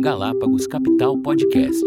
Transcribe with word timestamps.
Galápagos 0.00 0.66
Capital 0.66 1.18
Podcast. 1.18 1.84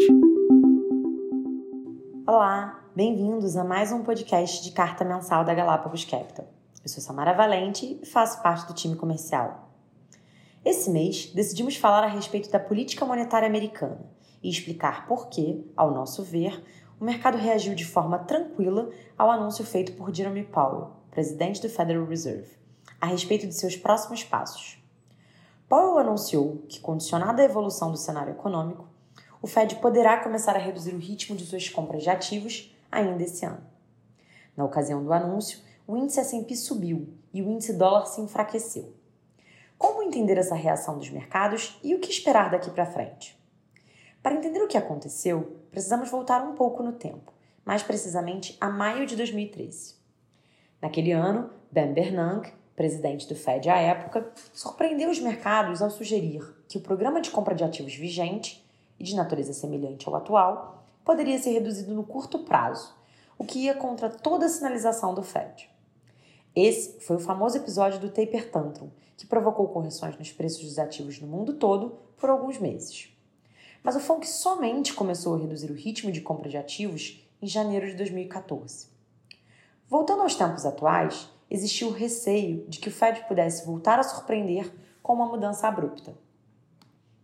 Olá, 2.27 2.79
bem-vindos 2.95 3.57
a 3.57 3.63
mais 3.63 3.91
um 3.91 4.03
podcast 4.03 4.63
de 4.63 4.69
carta 4.69 5.03
mensal 5.03 5.43
da 5.43 5.51
Galápagos 5.51 6.05
Capital. 6.05 6.45
Eu 6.83 6.89
sou 6.89 7.01
Samara 7.01 7.33
Valente 7.33 7.99
e 7.99 8.05
faço 8.05 8.43
parte 8.43 8.67
do 8.67 8.75
time 8.75 8.95
comercial. 8.95 9.67
Esse 10.63 10.91
mês, 10.91 11.31
decidimos 11.33 11.75
falar 11.75 12.03
a 12.03 12.07
respeito 12.07 12.51
da 12.51 12.59
política 12.59 13.03
monetária 13.03 13.47
americana 13.47 14.05
e 14.43 14.49
explicar 14.49 15.07
por 15.07 15.27
que, 15.29 15.65
ao 15.75 15.91
nosso 15.91 16.21
ver, 16.21 16.63
o 17.01 17.03
mercado 17.03 17.39
reagiu 17.39 17.73
de 17.73 17.83
forma 17.83 18.19
tranquila 18.19 18.91
ao 19.17 19.31
anúncio 19.31 19.65
feito 19.65 19.93
por 19.93 20.13
Jeremy 20.13 20.43
Powell, 20.43 20.91
presidente 21.09 21.59
do 21.63 21.67
Federal 21.67 22.05
Reserve, 22.05 22.51
a 23.01 23.07
respeito 23.07 23.47
de 23.47 23.55
seus 23.55 23.75
próximos 23.75 24.23
passos. 24.23 24.82
Powell 25.73 25.97
anunciou 25.97 26.61
que, 26.69 26.79
condicionada 26.79 27.41
à 27.41 27.45
evolução 27.45 27.89
do 27.89 27.97
cenário 27.97 28.33
econômico, 28.33 28.87
o 29.41 29.47
Fed 29.47 29.77
poderá 29.77 30.17
começar 30.21 30.55
a 30.55 30.59
reduzir 30.59 30.93
o 30.93 30.99
ritmo 30.99 31.35
de 31.35 31.47
suas 31.47 31.67
compras 31.67 32.03
de 32.03 32.11
ativos 32.11 32.71
ainda 32.91 33.23
esse 33.23 33.43
ano. 33.43 33.65
Na 34.55 34.65
ocasião 34.65 35.03
do 35.03 35.11
anúncio, 35.11 35.57
o 35.87 35.97
índice 35.97 36.19
S&P 36.19 36.55
subiu 36.55 37.11
e 37.33 37.41
o 37.41 37.49
índice 37.49 37.73
dólar 37.73 38.05
se 38.05 38.21
enfraqueceu. 38.21 38.93
Como 39.75 40.03
entender 40.03 40.37
essa 40.37 40.53
reação 40.53 40.99
dos 40.99 41.09
mercados 41.09 41.79
e 41.83 41.95
o 41.95 41.99
que 41.99 42.11
esperar 42.11 42.51
daqui 42.51 42.69
para 42.69 42.85
frente? 42.85 43.35
Para 44.21 44.35
entender 44.35 44.61
o 44.61 44.67
que 44.67 44.77
aconteceu, 44.77 45.57
precisamos 45.71 46.07
voltar 46.07 46.43
um 46.43 46.53
pouco 46.53 46.83
no 46.83 46.91
tempo, 46.91 47.33
mais 47.65 47.81
precisamente 47.81 48.55
a 48.61 48.69
maio 48.69 49.07
de 49.07 49.15
2013. 49.15 49.95
Naquele 50.79 51.13
ano, 51.13 51.49
Ben 51.71 51.91
Bernanke, 51.91 52.53
presidente 52.75 53.27
do 53.27 53.35
Fed 53.35 53.69
à 53.69 53.77
época, 53.77 54.31
surpreendeu 54.53 55.09
os 55.09 55.19
mercados 55.19 55.81
ao 55.81 55.89
sugerir 55.89 56.41
que 56.67 56.77
o 56.77 56.81
programa 56.81 57.21
de 57.21 57.31
compra 57.31 57.53
de 57.53 57.63
ativos 57.63 57.95
vigente, 57.95 58.63
e 58.99 59.03
de 59.03 59.15
natureza 59.15 59.53
semelhante 59.53 60.07
ao 60.07 60.15
atual, 60.15 60.85
poderia 61.03 61.37
ser 61.37 61.51
reduzido 61.51 61.93
no 61.93 62.03
curto 62.03 62.39
prazo, 62.39 62.93
o 63.37 63.43
que 63.43 63.59
ia 63.59 63.73
contra 63.73 64.09
toda 64.09 64.45
a 64.45 64.49
sinalização 64.49 65.13
do 65.13 65.23
Fed. 65.23 65.69
Esse 66.55 66.99
foi 67.01 67.17
o 67.17 67.19
famoso 67.19 67.57
episódio 67.57 67.99
do 67.99 68.09
Taper 68.09 68.49
Tantrum, 68.49 68.89
que 69.17 69.25
provocou 69.25 69.67
correções 69.67 70.17
nos 70.17 70.31
preços 70.31 70.63
dos 70.63 70.79
ativos 70.79 71.19
no 71.19 71.27
mundo 71.27 71.55
todo 71.55 71.97
por 72.17 72.29
alguns 72.29 72.57
meses. 72.59 73.09
Mas 73.83 73.95
o 73.95 73.99
FONC 73.99 74.25
somente 74.25 74.93
começou 74.93 75.35
a 75.35 75.39
reduzir 75.39 75.69
o 75.69 75.75
ritmo 75.75 76.11
de 76.11 76.21
compra 76.21 76.49
de 76.49 76.57
ativos 76.57 77.21
em 77.41 77.47
janeiro 77.47 77.87
de 77.87 77.95
2014. 77.95 78.87
Voltando 79.89 80.21
aos 80.21 80.35
tempos 80.35 80.65
atuais, 80.65 81.29
existiu 81.49 81.89
o 81.89 81.93
receio 81.93 82.65
de 82.67 82.79
que 82.79 82.89
o 82.89 82.91
Fed 82.91 83.25
pudesse 83.27 83.65
voltar 83.65 83.99
a 83.99 84.03
surpreender 84.03 84.73
com 85.01 85.13
uma 85.13 85.27
mudança 85.27 85.67
abrupta. 85.67 86.15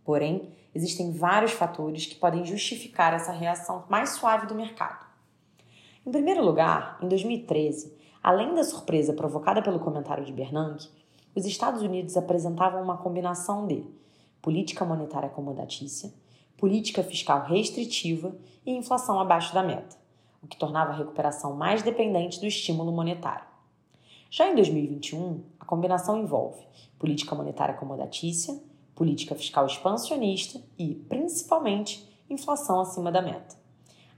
Porém, 0.04 0.50
existem 0.74 1.12
vários 1.12 1.52
fatores 1.52 2.06
que 2.06 2.14
podem 2.14 2.44
justificar 2.44 3.12
essa 3.14 3.32
reação 3.32 3.84
mais 3.88 4.10
suave 4.10 4.46
do 4.46 4.54
mercado. 4.54 5.06
Em 6.06 6.10
primeiro 6.10 6.44
lugar, 6.44 6.98
em 7.02 7.08
2013, 7.08 7.96
além 8.22 8.54
da 8.54 8.64
surpresa 8.64 9.12
provocada 9.12 9.62
pelo 9.62 9.80
comentário 9.80 10.24
de 10.24 10.32
Bernanke, 10.32 10.88
os 11.34 11.44
Estados 11.44 11.82
Unidos 11.82 12.16
apresentavam 12.16 12.82
uma 12.82 12.96
combinação 12.96 13.66
de 13.66 13.84
política 14.42 14.84
monetária 14.84 15.28
acomodatícia, 15.28 16.12
política 16.56 17.02
fiscal 17.02 17.44
restritiva 17.44 18.34
e 18.64 18.72
inflação 18.72 19.20
abaixo 19.20 19.54
da 19.54 19.62
meta, 19.62 19.96
o 20.42 20.46
que 20.46 20.56
tornava 20.56 20.92
a 20.92 20.96
recuperação 20.96 21.54
mais 21.54 21.82
dependente 21.82 22.40
do 22.40 22.46
estímulo 22.46 22.92
monetário. 22.92 23.49
Já 24.32 24.48
em 24.48 24.54
2021, 24.54 25.42
a 25.58 25.64
combinação 25.64 26.16
envolve 26.16 26.64
política 26.96 27.34
monetária 27.34 27.74
acomodatícia, 27.74 28.56
política 28.94 29.34
fiscal 29.34 29.66
expansionista 29.66 30.62
e, 30.78 30.94
principalmente, 30.94 32.08
inflação 32.30 32.78
acima 32.78 33.10
da 33.10 33.20
meta. 33.20 33.56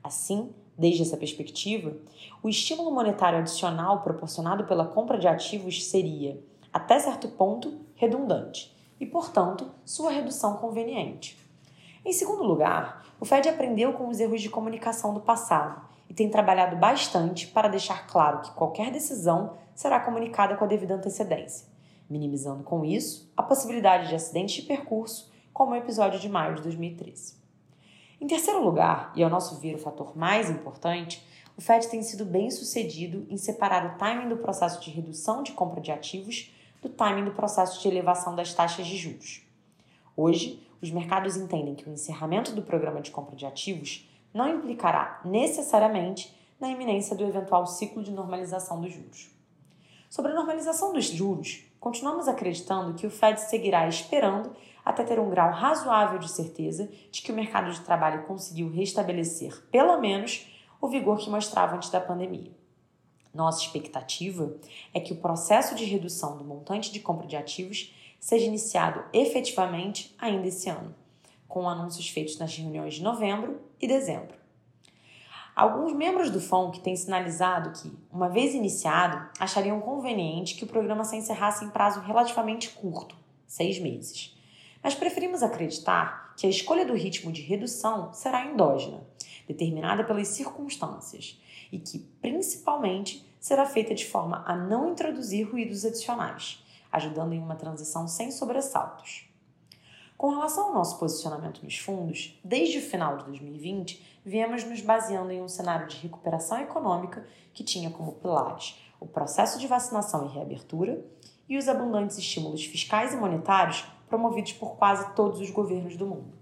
Assim, 0.04 0.52
desde 0.76 1.00
essa 1.00 1.16
perspectiva, 1.16 1.96
o 2.42 2.48
estímulo 2.50 2.90
monetário 2.90 3.38
adicional 3.38 4.02
proporcionado 4.02 4.64
pela 4.64 4.84
compra 4.84 5.16
de 5.16 5.26
ativos 5.26 5.82
seria, 5.86 6.38
até 6.70 6.98
certo 6.98 7.28
ponto, 7.28 7.80
redundante 7.94 8.76
e, 9.00 9.06
portanto, 9.06 9.70
sua 9.82 10.10
redução 10.10 10.58
conveniente. 10.58 11.38
Em 12.04 12.12
segundo 12.12 12.42
lugar, 12.42 13.06
o 13.18 13.24
Fed 13.24 13.48
aprendeu 13.48 13.94
com 13.94 14.08
os 14.08 14.20
erros 14.20 14.42
de 14.42 14.50
comunicação 14.50 15.14
do 15.14 15.20
passado 15.20 15.80
e 16.10 16.12
tem 16.12 16.28
trabalhado 16.28 16.76
bastante 16.76 17.46
para 17.46 17.68
deixar 17.68 18.06
claro 18.06 18.40
que 18.40 18.50
qualquer 18.50 18.90
decisão 18.90 19.61
será 19.74 20.00
comunicada 20.00 20.56
com 20.56 20.64
a 20.64 20.68
devida 20.68 20.94
antecedência, 20.94 21.66
minimizando 22.08 22.62
com 22.62 22.84
isso 22.84 23.32
a 23.36 23.42
possibilidade 23.42 24.08
de 24.08 24.14
acidentes 24.14 24.56
de 24.56 24.62
percurso, 24.62 25.32
como 25.52 25.72
o 25.72 25.76
episódio 25.76 26.18
de 26.18 26.28
maio 26.28 26.56
de 26.56 26.62
2013. 26.62 27.36
Em 28.20 28.26
terceiro 28.26 28.62
lugar, 28.62 29.12
e 29.16 29.22
ao 29.22 29.30
nosso 29.30 29.60
ver 29.60 29.74
o 29.74 29.78
fator 29.78 30.16
mais 30.16 30.48
importante, 30.48 31.26
o 31.56 31.60
Fed 31.60 31.88
tem 31.88 32.02
sido 32.02 32.24
bem 32.24 32.50
sucedido 32.50 33.26
em 33.28 33.36
separar 33.36 33.84
o 33.84 33.98
timing 33.98 34.28
do 34.28 34.36
processo 34.36 34.80
de 34.80 34.90
redução 34.90 35.42
de 35.42 35.52
compra 35.52 35.80
de 35.80 35.90
ativos 35.90 36.54
do 36.80 36.88
timing 36.88 37.24
do 37.24 37.32
processo 37.32 37.80
de 37.80 37.88
elevação 37.88 38.34
das 38.34 38.54
taxas 38.54 38.86
de 38.86 38.96
juros. 38.96 39.42
Hoje, 40.16 40.66
os 40.80 40.90
mercados 40.90 41.36
entendem 41.36 41.74
que 41.74 41.88
o 41.88 41.92
encerramento 41.92 42.52
do 42.52 42.62
programa 42.62 43.00
de 43.00 43.10
compra 43.10 43.36
de 43.36 43.46
ativos 43.46 44.08
não 44.34 44.48
implicará 44.48 45.20
necessariamente 45.24 46.36
na 46.58 46.68
iminência 46.68 47.16
do 47.16 47.24
eventual 47.24 47.66
ciclo 47.66 48.02
de 48.02 48.10
normalização 48.10 48.80
dos 48.80 48.92
juros. 48.92 49.30
Sobre 50.12 50.30
a 50.30 50.34
normalização 50.34 50.92
dos 50.92 51.06
juros, 51.06 51.64
continuamos 51.80 52.28
acreditando 52.28 52.92
que 52.92 53.06
o 53.06 53.10
Fed 53.10 53.40
seguirá 53.40 53.88
esperando 53.88 54.54
até 54.84 55.02
ter 55.04 55.18
um 55.18 55.30
grau 55.30 55.50
razoável 55.50 56.18
de 56.18 56.30
certeza 56.30 56.86
de 57.10 57.22
que 57.22 57.32
o 57.32 57.34
mercado 57.34 57.72
de 57.72 57.80
trabalho 57.80 58.26
conseguiu 58.26 58.70
restabelecer, 58.70 59.58
pelo 59.70 59.98
menos, 59.98 60.46
o 60.82 60.86
vigor 60.86 61.16
que 61.16 61.30
mostrava 61.30 61.76
antes 61.76 61.88
da 61.88 61.98
pandemia. 61.98 62.52
Nossa 63.32 63.62
expectativa 63.62 64.54
é 64.92 65.00
que 65.00 65.14
o 65.14 65.16
processo 65.16 65.74
de 65.74 65.86
redução 65.86 66.36
do 66.36 66.44
montante 66.44 66.92
de 66.92 67.00
compra 67.00 67.26
de 67.26 67.34
ativos 67.34 67.94
seja 68.20 68.44
iniciado 68.44 69.02
efetivamente 69.14 70.14
ainda 70.18 70.46
esse 70.46 70.68
ano, 70.68 70.94
com 71.48 71.66
anúncios 71.66 72.10
feitos 72.10 72.38
nas 72.38 72.54
reuniões 72.54 72.96
de 72.96 73.02
novembro 73.02 73.62
e 73.80 73.88
dezembro. 73.88 74.41
Alguns 75.54 75.92
membros 75.92 76.30
do 76.30 76.40
FONC 76.40 76.80
têm 76.80 76.96
sinalizado 76.96 77.78
que, 77.78 77.92
uma 78.10 78.28
vez 78.28 78.54
iniciado, 78.54 79.28
achariam 79.38 79.80
conveniente 79.80 80.54
que 80.54 80.64
o 80.64 80.66
programa 80.66 81.04
se 81.04 81.14
encerrasse 81.14 81.62
em 81.62 81.68
prazo 81.68 82.00
relativamente 82.00 82.70
curto, 82.70 83.14
seis 83.46 83.78
meses. 83.78 84.34
Mas 84.82 84.94
preferimos 84.94 85.42
acreditar 85.42 86.34
que 86.38 86.46
a 86.46 86.50
escolha 86.50 86.86
do 86.86 86.94
ritmo 86.94 87.30
de 87.30 87.42
redução 87.42 88.14
será 88.14 88.46
endógena, 88.46 89.06
determinada 89.46 90.02
pelas 90.04 90.28
circunstâncias, 90.28 91.38
e 91.70 91.78
que, 91.78 91.98
principalmente, 91.98 93.22
será 93.38 93.66
feita 93.66 93.94
de 93.94 94.06
forma 94.06 94.42
a 94.46 94.56
não 94.56 94.90
introduzir 94.90 95.50
ruídos 95.50 95.84
adicionais, 95.84 96.64
ajudando 96.90 97.34
em 97.34 97.38
uma 97.38 97.56
transição 97.56 98.08
sem 98.08 98.30
sobressaltos. 98.30 99.31
Com 100.22 100.30
relação 100.30 100.68
ao 100.68 100.74
nosso 100.74 101.00
posicionamento 101.00 101.64
nos 101.64 101.78
fundos, 101.78 102.40
desde 102.44 102.78
o 102.78 102.80
final 102.80 103.16
de 103.16 103.24
2020, 103.24 104.20
viemos 104.24 104.62
nos 104.62 104.80
baseando 104.80 105.32
em 105.32 105.42
um 105.42 105.48
cenário 105.48 105.88
de 105.88 105.96
recuperação 105.96 106.60
econômica 106.60 107.26
que 107.52 107.64
tinha 107.64 107.90
como 107.90 108.12
pilares 108.12 108.80
o 109.00 109.06
processo 109.08 109.58
de 109.58 109.66
vacinação 109.66 110.24
e 110.24 110.32
reabertura 110.32 111.04
e 111.48 111.58
os 111.58 111.66
abundantes 111.66 112.18
estímulos 112.18 112.64
fiscais 112.64 113.12
e 113.12 113.16
monetários 113.16 113.84
promovidos 114.08 114.52
por 114.52 114.76
quase 114.76 115.12
todos 115.16 115.40
os 115.40 115.50
governos 115.50 115.96
do 115.96 116.06
mundo. 116.06 116.32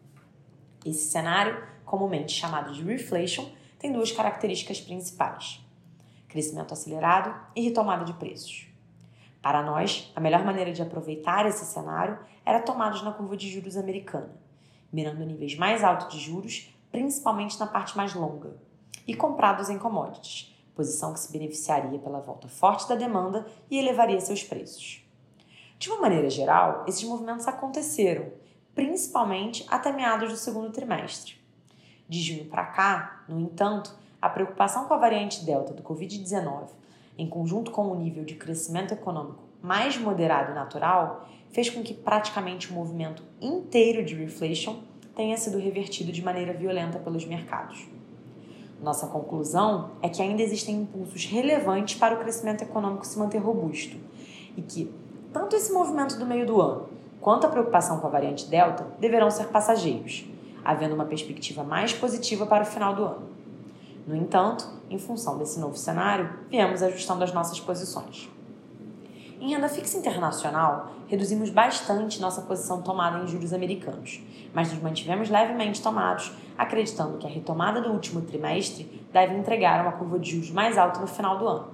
Esse 0.84 1.10
cenário, 1.10 1.66
comumente 1.86 2.34
chamado 2.34 2.74
de 2.74 2.82
reflation, 2.82 3.46
tem 3.78 3.90
duas 3.90 4.12
características 4.12 4.78
principais: 4.78 5.58
crescimento 6.28 6.74
acelerado 6.74 7.34
e 7.56 7.62
retomada 7.62 8.04
de 8.04 8.12
preços. 8.12 8.70
Para 9.40 9.62
nós, 9.62 10.12
a 10.14 10.20
melhor 10.20 10.44
maneira 10.44 10.70
de 10.70 10.82
aproveitar 10.82 11.46
esse 11.46 11.64
cenário 11.64 12.18
era 12.50 12.58
tomados 12.60 13.00
na 13.02 13.12
curva 13.12 13.36
de 13.36 13.48
juros 13.48 13.76
americana, 13.76 14.34
mirando 14.92 15.24
níveis 15.24 15.56
mais 15.56 15.84
altos 15.84 16.08
de 16.08 16.18
juros, 16.18 16.74
principalmente 16.90 17.60
na 17.60 17.66
parte 17.66 17.96
mais 17.96 18.12
longa, 18.12 18.56
e 19.06 19.14
comprados 19.14 19.70
em 19.70 19.78
commodities, 19.78 20.52
posição 20.74 21.12
que 21.12 21.20
se 21.20 21.30
beneficiaria 21.30 21.96
pela 22.00 22.18
volta 22.18 22.48
forte 22.48 22.88
da 22.88 22.96
demanda 22.96 23.46
e 23.70 23.78
elevaria 23.78 24.20
seus 24.20 24.42
preços. 24.42 25.00
De 25.78 25.88
uma 25.90 26.00
maneira 26.00 26.28
geral, 26.28 26.84
esses 26.88 27.04
movimentos 27.04 27.46
aconteceram, 27.46 28.32
principalmente 28.74 29.64
até 29.68 29.92
meados 29.92 30.30
do 30.30 30.36
segundo 30.36 30.72
trimestre. 30.72 31.36
De 32.08 32.20
junho 32.20 32.46
para 32.46 32.66
cá, 32.66 33.24
no 33.28 33.38
entanto, 33.38 33.96
a 34.20 34.28
preocupação 34.28 34.86
com 34.86 34.94
a 34.94 34.98
variante 34.98 35.44
Delta 35.44 35.72
do 35.72 35.84
Covid-19 35.84 36.70
em 37.16 37.28
conjunto 37.28 37.70
com 37.70 37.92
o 37.92 37.94
nível 37.94 38.24
de 38.24 38.34
crescimento 38.34 38.92
econômico 38.92 39.49
mais 39.62 39.96
moderado 39.98 40.52
e 40.52 40.54
natural, 40.54 41.28
fez 41.50 41.68
com 41.68 41.82
que 41.82 41.94
praticamente 41.94 42.70
o 42.70 42.74
movimento 42.74 43.22
inteiro 43.40 44.04
de 44.04 44.14
reflation 44.14 44.76
tenha 45.14 45.36
sido 45.36 45.58
revertido 45.58 46.12
de 46.12 46.22
maneira 46.22 46.52
violenta 46.52 46.98
pelos 46.98 47.24
mercados. 47.24 47.86
Nossa 48.82 49.06
conclusão 49.06 49.90
é 50.00 50.08
que 50.08 50.22
ainda 50.22 50.42
existem 50.42 50.76
impulsos 50.76 51.26
relevantes 51.26 51.96
para 51.96 52.14
o 52.14 52.18
crescimento 52.18 52.62
econômico 52.62 53.06
se 53.06 53.18
manter 53.18 53.38
robusto 53.38 53.96
e 54.56 54.62
que 54.62 54.90
tanto 55.32 55.54
esse 55.54 55.72
movimento 55.72 56.18
do 56.18 56.24
meio 56.24 56.46
do 56.46 56.60
ano 56.60 57.00
Quanto 57.20 57.46
à 57.46 57.50
preocupação 57.50 58.00
com 58.00 58.06
a 58.06 58.10
variante 58.10 58.46
Delta, 58.46 58.86
deverão 58.98 59.30
ser 59.30 59.48
passageiros, 59.48 60.24
havendo 60.64 60.94
uma 60.94 61.04
perspectiva 61.04 61.62
mais 61.62 61.92
positiva 61.92 62.46
para 62.46 62.62
o 62.62 62.66
final 62.66 62.94
do 62.94 63.04
ano. 63.04 63.28
No 64.06 64.16
entanto, 64.16 64.66
em 64.88 64.98
função 64.98 65.36
desse 65.36 65.60
novo 65.60 65.76
cenário, 65.76 66.30
viemos 66.48 66.82
ajustando 66.82 67.22
as 67.22 67.32
nossas 67.32 67.60
posições. 67.60 68.30
Em 69.40 69.48
renda 69.48 69.70
fixa 69.70 69.96
internacional, 69.96 70.92
reduzimos 71.06 71.48
bastante 71.48 72.20
nossa 72.20 72.42
posição 72.42 72.82
tomada 72.82 73.24
em 73.24 73.26
juros 73.26 73.54
americanos, 73.54 74.20
mas 74.52 74.70
nos 74.70 74.82
mantivemos 74.82 75.30
levemente 75.30 75.80
tomados, 75.80 76.30
acreditando 76.58 77.16
que 77.16 77.26
a 77.26 77.30
retomada 77.30 77.80
do 77.80 77.90
último 77.90 78.20
trimestre 78.20 79.02
deve 79.10 79.34
entregar 79.34 79.80
uma 79.80 79.92
curva 79.92 80.18
de 80.18 80.32
juros 80.32 80.50
mais 80.50 80.76
alta 80.76 81.00
no 81.00 81.06
final 81.06 81.38
do 81.38 81.48
ano. 81.48 81.68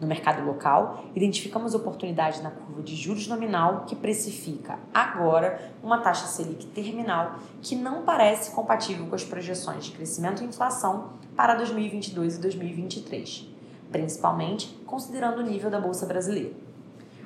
No 0.00 0.08
mercado 0.08 0.44
local, 0.44 1.04
identificamos 1.14 1.76
oportunidades 1.76 2.42
na 2.42 2.50
curva 2.50 2.82
de 2.82 2.96
juros 2.96 3.28
nominal 3.28 3.84
que 3.86 3.94
precifica 3.94 4.76
agora 4.92 5.72
uma 5.80 5.98
taxa 5.98 6.26
Selic 6.26 6.66
terminal 6.66 7.36
que 7.62 7.76
não 7.76 8.02
parece 8.02 8.50
compatível 8.50 9.06
com 9.06 9.14
as 9.14 9.22
projeções 9.22 9.84
de 9.84 9.92
crescimento 9.92 10.42
e 10.42 10.46
inflação 10.46 11.10
para 11.36 11.54
2022 11.54 12.34
e 12.34 12.40
2023, 12.40 13.48
principalmente 13.92 14.76
considerando 14.84 15.38
o 15.38 15.42
nível 15.44 15.70
da 15.70 15.80
bolsa 15.80 16.04
brasileira. 16.04 16.63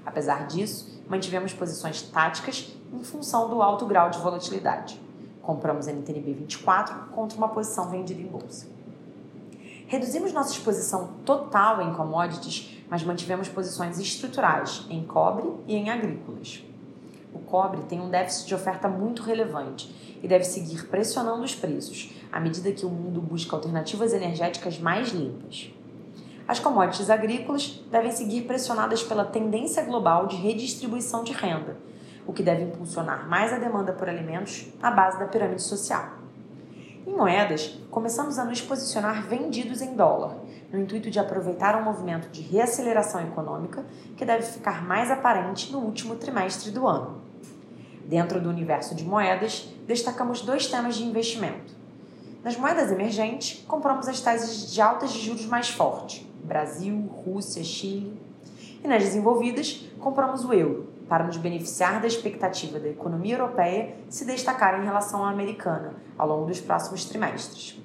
Apesar 0.08 0.46
disso, 0.46 1.02
mantivemos 1.06 1.52
posições 1.52 2.00
táticas 2.00 2.74
em 2.90 3.04
função 3.04 3.50
do 3.50 3.60
alto 3.60 3.84
grau 3.84 4.08
de 4.08 4.18
volatilidade. 4.18 4.98
Compramos 5.42 5.86
NTNB 5.86 6.32
24 6.32 7.10
contra 7.10 7.36
uma 7.36 7.48
posição 7.48 7.90
vendida 7.90 8.18
em 8.18 8.26
bolsa. 8.26 8.66
Reduzimos 9.86 10.32
nossa 10.32 10.52
exposição 10.52 11.10
total 11.26 11.82
em 11.82 11.92
commodities, 11.92 12.82
mas 12.88 13.04
mantivemos 13.04 13.50
posições 13.50 13.98
estruturais 13.98 14.86
em 14.88 15.04
cobre 15.04 15.52
e 15.66 15.76
em 15.76 15.90
agrícolas. 15.90 16.64
O 17.34 17.40
cobre 17.40 17.82
tem 17.82 18.00
um 18.00 18.08
déficit 18.08 18.48
de 18.48 18.54
oferta 18.54 18.88
muito 18.88 19.22
relevante 19.22 19.94
e 20.22 20.26
deve 20.26 20.44
seguir 20.44 20.88
pressionando 20.88 21.42
os 21.42 21.54
preços 21.54 22.10
à 22.32 22.40
medida 22.40 22.72
que 22.72 22.86
o 22.86 22.90
mundo 22.90 23.20
busca 23.20 23.54
alternativas 23.54 24.14
energéticas 24.14 24.78
mais 24.78 25.10
limpas. 25.10 25.70
As 26.48 26.58
commodities 26.58 27.10
agrícolas 27.10 27.84
devem 27.90 28.10
seguir 28.10 28.44
pressionadas 28.44 29.02
pela 29.02 29.22
tendência 29.22 29.82
global 29.84 30.26
de 30.26 30.36
redistribuição 30.36 31.22
de 31.22 31.34
renda, 31.34 31.76
o 32.26 32.32
que 32.32 32.42
deve 32.42 32.62
impulsionar 32.62 33.28
mais 33.28 33.52
a 33.52 33.58
demanda 33.58 33.92
por 33.92 34.08
alimentos 34.08 34.66
na 34.80 34.90
base 34.90 35.18
da 35.18 35.26
pirâmide 35.26 35.60
social. 35.60 36.08
Em 37.06 37.14
moedas, 37.14 37.78
começamos 37.90 38.38
a 38.38 38.46
nos 38.46 38.62
posicionar 38.62 39.26
vendidos 39.26 39.82
em 39.82 39.94
dólar, 39.94 40.36
no 40.72 40.80
intuito 40.80 41.10
de 41.10 41.18
aproveitar 41.18 41.76
um 41.76 41.84
movimento 41.84 42.30
de 42.30 42.40
reaceleração 42.40 43.20
econômica 43.20 43.84
que 44.16 44.24
deve 44.24 44.44
ficar 44.44 44.82
mais 44.82 45.10
aparente 45.10 45.70
no 45.70 45.80
último 45.80 46.16
trimestre 46.16 46.70
do 46.70 46.86
ano. 46.86 47.20
Dentro 48.06 48.40
do 48.40 48.48
universo 48.48 48.94
de 48.94 49.04
moedas, 49.04 49.68
destacamos 49.86 50.40
dois 50.40 50.66
temas 50.66 50.96
de 50.96 51.04
investimento. 51.04 51.77
Nas 52.48 52.56
moedas 52.56 52.90
emergentes, 52.90 53.62
compramos 53.68 54.08
as 54.08 54.22
taxas 54.22 54.72
de 54.72 54.80
altas 54.80 55.12
de 55.12 55.20
juros 55.20 55.44
mais 55.44 55.68
fortes, 55.68 56.26
Brasil, 56.42 56.98
Rússia, 57.22 57.62
Chile. 57.62 58.18
E 58.82 58.88
nas 58.88 59.02
desenvolvidas, 59.02 59.86
compramos 60.00 60.46
o 60.46 60.54
euro, 60.54 60.88
para 61.06 61.24
nos 61.24 61.36
beneficiar 61.36 62.00
da 62.00 62.06
expectativa 62.06 62.80
da 62.80 62.88
economia 62.88 63.34
europeia 63.34 63.96
se 64.08 64.24
destacar 64.24 64.80
em 64.80 64.86
relação 64.86 65.22
à 65.26 65.28
americana 65.28 65.96
ao 66.16 66.26
longo 66.26 66.46
dos 66.46 66.58
próximos 66.58 67.04
trimestres. 67.04 67.78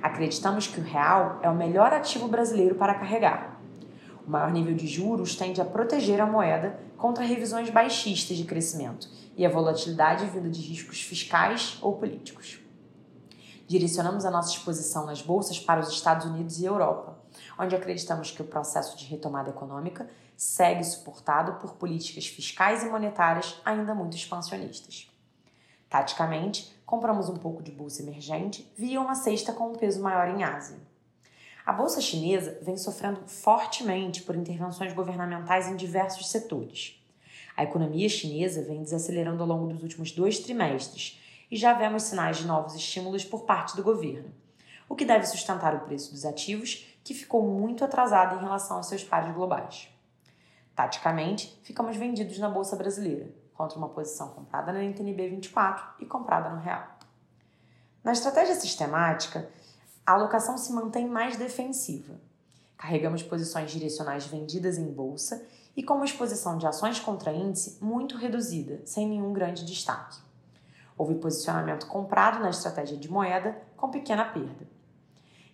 Acreditamos 0.00 0.68
que 0.68 0.78
o 0.78 0.84
real 0.84 1.40
é 1.42 1.50
o 1.50 1.56
melhor 1.56 1.92
ativo 1.92 2.28
brasileiro 2.28 2.76
para 2.76 2.94
carregar. 2.94 3.60
O 4.24 4.30
maior 4.30 4.52
nível 4.52 4.76
de 4.76 4.86
juros 4.86 5.34
tende 5.34 5.60
a 5.60 5.64
proteger 5.64 6.20
a 6.20 6.26
moeda 6.26 6.78
contra 6.96 7.24
revisões 7.24 7.70
baixistas 7.70 8.36
de 8.36 8.44
crescimento 8.44 9.08
e 9.36 9.44
a 9.44 9.50
volatilidade 9.50 10.26
vinda 10.26 10.48
de 10.48 10.60
riscos 10.60 11.02
fiscais 11.02 11.76
ou 11.82 11.96
políticos. 11.96 12.64
Direcionamos 13.66 14.24
a 14.24 14.30
nossa 14.30 14.52
exposição 14.52 15.06
nas 15.06 15.20
bolsas 15.20 15.58
para 15.58 15.80
os 15.80 15.88
Estados 15.88 16.24
Unidos 16.24 16.60
e 16.60 16.64
Europa, 16.64 17.18
onde 17.58 17.74
acreditamos 17.74 18.30
que 18.30 18.40
o 18.40 18.46
processo 18.46 18.96
de 18.96 19.04
retomada 19.06 19.50
econômica 19.50 20.08
segue 20.36 20.84
suportado 20.84 21.54
por 21.54 21.74
políticas 21.74 22.28
fiscais 22.28 22.84
e 22.84 22.88
monetárias 22.88 23.60
ainda 23.64 23.92
muito 23.92 24.16
expansionistas. 24.16 25.10
Taticamente, 25.90 26.76
compramos 26.86 27.28
um 27.28 27.34
pouco 27.34 27.60
de 27.60 27.72
bolsa 27.72 28.02
emergente 28.02 28.70
via 28.76 29.00
uma 29.00 29.16
cesta 29.16 29.52
com 29.52 29.72
um 29.72 29.74
peso 29.74 30.00
maior 30.00 30.28
em 30.28 30.44
Ásia. 30.44 30.78
A 31.64 31.72
bolsa 31.72 32.00
chinesa 32.00 32.60
vem 32.62 32.76
sofrendo 32.76 33.22
fortemente 33.26 34.22
por 34.22 34.36
intervenções 34.36 34.92
governamentais 34.92 35.66
em 35.66 35.74
diversos 35.74 36.28
setores. 36.28 37.02
A 37.56 37.64
economia 37.64 38.08
chinesa 38.08 38.62
vem 38.62 38.84
desacelerando 38.84 39.42
ao 39.42 39.48
longo 39.48 39.66
dos 39.72 39.82
últimos 39.82 40.12
dois 40.12 40.38
trimestres 40.38 41.20
e 41.50 41.56
já 41.56 41.72
vemos 41.72 42.04
sinais 42.04 42.38
de 42.38 42.46
novos 42.46 42.74
estímulos 42.74 43.24
por 43.24 43.44
parte 43.44 43.76
do 43.76 43.82
governo, 43.82 44.32
o 44.88 44.94
que 44.94 45.04
deve 45.04 45.26
sustentar 45.26 45.74
o 45.74 45.80
preço 45.80 46.12
dos 46.12 46.24
ativos 46.24 46.86
que 47.02 47.14
ficou 47.14 47.42
muito 47.42 47.84
atrasado 47.84 48.36
em 48.36 48.42
relação 48.42 48.76
aos 48.76 48.86
seus 48.86 49.04
pares 49.04 49.34
globais. 49.34 49.88
Taticamente, 50.74 51.58
ficamos 51.62 51.96
vendidos 51.96 52.38
na 52.38 52.48
Bolsa 52.48 52.76
Brasileira, 52.76 53.30
contra 53.54 53.78
uma 53.78 53.88
posição 53.88 54.28
comprada 54.28 54.72
na 54.72 54.82
NTNB 54.82 55.30
24 55.30 55.84
e 56.00 56.06
comprada 56.06 56.50
no 56.50 56.60
real. 56.60 56.86
Na 58.04 58.12
estratégia 58.12 58.54
sistemática, 58.54 59.48
a 60.04 60.12
alocação 60.12 60.58
se 60.58 60.72
mantém 60.72 61.08
mais 61.08 61.36
defensiva. 61.36 62.20
Carregamos 62.76 63.22
posições 63.22 63.70
direcionais 63.70 64.26
vendidas 64.26 64.78
em 64.78 64.92
bolsa 64.92 65.44
e 65.76 65.82
com 65.82 65.94
uma 65.94 66.04
exposição 66.04 66.58
de 66.58 66.66
ações 66.66 67.00
contra 67.00 67.32
índice 67.32 67.78
muito 67.82 68.16
reduzida, 68.16 68.80
sem 68.84 69.08
nenhum 69.08 69.32
grande 69.32 69.64
destaque. 69.64 70.25
Houve 70.96 71.16
posicionamento 71.16 71.86
comprado 71.86 72.40
na 72.40 72.50
estratégia 72.50 72.96
de 72.96 73.10
moeda 73.10 73.56
com 73.76 73.90
pequena 73.90 74.24
perda. 74.24 74.66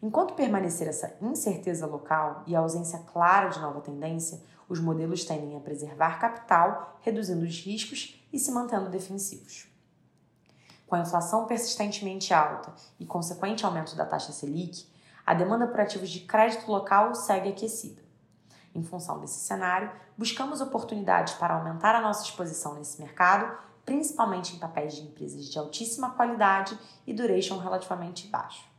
Enquanto 0.00 0.34
permanecer 0.34 0.88
essa 0.88 1.16
incerteza 1.20 1.86
local 1.86 2.42
e 2.46 2.56
a 2.56 2.60
ausência 2.60 2.98
clara 3.12 3.48
de 3.48 3.60
nova 3.60 3.80
tendência, 3.80 4.42
os 4.68 4.80
modelos 4.80 5.24
tendem 5.24 5.56
a 5.56 5.60
preservar 5.60 6.18
capital, 6.18 6.98
reduzindo 7.02 7.44
os 7.44 7.60
riscos 7.60 8.20
e 8.32 8.38
se 8.38 8.50
mantendo 8.50 8.90
defensivos. 8.90 9.68
Com 10.86 10.96
a 10.96 11.00
inflação 11.00 11.46
persistentemente 11.46 12.34
alta 12.34 12.72
e 12.98 13.06
consequente 13.06 13.64
aumento 13.64 13.94
da 13.94 14.04
taxa 14.04 14.32
Selic, 14.32 14.86
a 15.24 15.34
demanda 15.34 15.66
por 15.66 15.80
ativos 15.80 16.10
de 16.10 16.20
crédito 16.20 16.70
local 16.70 17.14
segue 17.14 17.50
aquecida. 17.50 18.02
Em 18.74 18.82
função 18.82 19.20
desse 19.20 19.38
cenário, 19.40 19.90
buscamos 20.16 20.60
oportunidades 20.60 21.34
para 21.34 21.54
aumentar 21.54 21.94
a 21.94 22.00
nossa 22.00 22.24
exposição 22.24 22.74
nesse 22.74 23.00
mercado, 23.00 23.56
principalmente 23.84 24.54
em 24.54 24.58
papéis 24.58 24.94
de 24.94 25.02
empresas 25.02 25.46
de 25.46 25.58
altíssima 25.58 26.10
qualidade 26.10 26.78
e 27.06 27.12
duration 27.12 27.58
relativamente 27.58 28.28
baixo. 28.28 28.70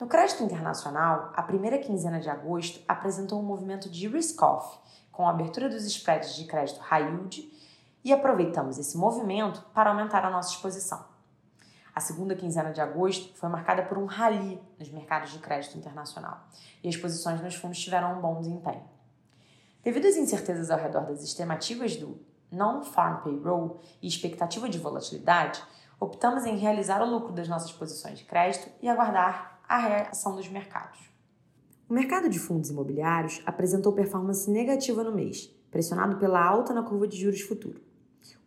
No 0.00 0.06
crédito 0.06 0.42
internacional, 0.42 1.30
a 1.34 1.42
primeira 1.42 1.78
quinzena 1.78 2.20
de 2.20 2.30
agosto 2.30 2.80
apresentou 2.88 3.38
um 3.38 3.44
movimento 3.44 3.90
de 3.90 4.08
risk-off, 4.08 4.78
com 5.12 5.26
a 5.26 5.30
abertura 5.30 5.68
dos 5.68 5.84
spreads 5.84 6.34
de 6.36 6.46
crédito 6.46 6.80
high 6.80 7.04
yield, 7.04 7.52
e 8.02 8.12
aproveitamos 8.12 8.78
esse 8.78 8.96
movimento 8.96 9.62
para 9.74 9.90
aumentar 9.90 10.24
a 10.24 10.30
nossa 10.30 10.50
exposição. 10.50 11.04
A 11.94 12.00
segunda 12.00 12.34
quinzena 12.34 12.72
de 12.72 12.80
agosto 12.80 13.36
foi 13.36 13.48
marcada 13.48 13.82
por 13.82 13.98
um 13.98 14.06
rally 14.06 14.58
nos 14.78 14.90
mercados 14.90 15.32
de 15.32 15.38
crédito 15.38 15.76
internacional 15.76 16.46
e 16.82 16.88
as 16.88 16.96
posições 16.96 17.42
nos 17.42 17.56
fundos 17.56 17.78
tiveram 17.78 18.16
um 18.16 18.22
bom 18.22 18.40
desempenho. 18.40 18.84
Devido 19.82 20.06
às 20.06 20.16
incertezas 20.16 20.70
ao 20.70 20.78
redor 20.78 21.04
das 21.06 21.22
estimativas 21.22 21.96
do 21.96 22.18
non-farm 22.50 23.22
payroll 23.22 23.80
e 24.02 24.08
expectativa 24.08 24.68
de 24.68 24.78
volatilidade, 24.78 25.62
optamos 25.98 26.44
em 26.44 26.56
realizar 26.56 27.02
o 27.02 27.10
lucro 27.10 27.32
das 27.32 27.48
nossas 27.48 27.72
posições 27.72 28.18
de 28.18 28.24
crédito 28.24 28.68
e 28.82 28.88
aguardar 28.88 29.60
a 29.68 29.78
reação 29.78 30.34
dos 30.34 30.48
mercados. 30.48 30.98
O 31.88 31.92
mercado 31.92 32.28
de 32.28 32.38
fundos 32.38 32.70
imobiliários 32.70 33.42
apresentou 33.44 33.92
performance 33.92 34.50
negativa 34.50 35.02
no 35.02 35.12
mês, 35.12 35.46
pressionado 35.70 36.16
pela 36.18 36.40
alta 36.40 36.72
na 36.72 36.82
curva 36.82 37.06
de 37.06 37.16
juros 37.16 37.40
futuro. 37.40 37.80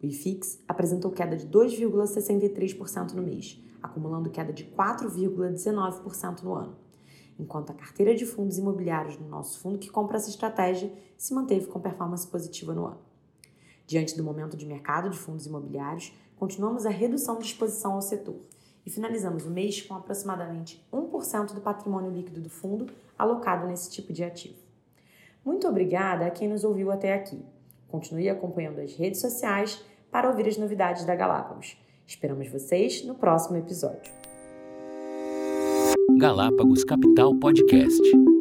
O 0.01 0.05
IFIX 0.05 0.59
apresentou 0.67 1.11
queda 1.11 1.35
de 1.35 1.47
2,63% 1.47 3.13
no 3.13 3.21
mês, 3.21 3.61
acumulando 3.81 4.29
queda 4.29 4.53
de 4.53 4.65
4,19% 4.65 6.41
no 6.41 6.53
ano, 6.55 6.77
enquanto 7.37 7.71
a 7.71 7.75
carteira 7.75 8.15
de 8.15 8.25
fundos 8.25 8.57
imobiliários 8.57 9.17
no 9.17 9.27
nosso 9.27 9.59
fundo 9.59 9.77
que 9.77 9.89
compra 9.89 10.17
essa 10.17 10.29
estratégia 10.29 10.93
se 11.17 11.33
manteve 11.33 11.67
com 11.67 11.79
performance 11.79 12.27
positiva 12.27 12.73
no 12.73 12.85
ano. 12.85 13.12
Diante 13.93 14.17
do 14.17 14.23
momento 14.23 14.57
de 14.57 14.65
mercado 14.65 15.07
de 15.07 15.15
fundos 15.15 15.45
imobiliários, 15.45 16.11
continuamos 16.35 16.83
a 16.87 16.89
redução 16.89 17.37
de 17.37 17.45
exposição 17.45 17.93
ao 17.93 18.01
setor 18.01 18.37
e 18.83 18.89
finalizamos 18.89 19.45
o 19.45 19.51
mês 19.51 19.83
com 19.83 19.93
aproximadamente 19.93 20.83
1% 20.91 21.53
do 21.53 21.61
patrimônio 21.61 22.09
líquido 22.09 22.41
do 22.41 22.49
fundo 22.49 22.87
alocado 23.15 23.67
nesse 23.67 23.91
tipo 23.91 24.11
de 24.11 24.23
ativo. 24.23 24.55
Muito 25.45 25.67
obrigada 25.67 26.25
a 26.25 26.31
quem 26.31 26.47
nos 26.47 26.63
ouviu 26.63 26.89
até 26.89 27.13
aqui. 27.13 27.39
Continue 27.87 28.29
acompanhando 28.29 28.79
as 28.79 28.95
redes 28.95 29.21
sociais 29.21 29.85
para 30.09 30.27
ouvir 30.27 30.47
as 30.47 30.57
novidades 30.57 31.05
da 31.05 31.15
Galápagos. 31.15 31.77
Esperamos 32.07 32.47
vocês 32.47 33.05
no 33.05 33.13
próximo 33.13 33.57
episódio. 33.57 34.11
Galápagos 36.17 36.83
Capital 36.83 37.35
Podcast. 37.35 38.32